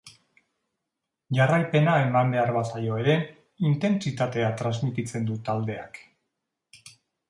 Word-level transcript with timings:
Jarraipena 1.39 1.99
eman 2.07 2.33
behar 2.37 2.55
bazaio 2.57 2.99
ere, 3.03 3.19
intentsitatea 3.73 4.53
trasmititzen 4.65 5.33
du 5.33 5.43
taldeak. 5.51 6.07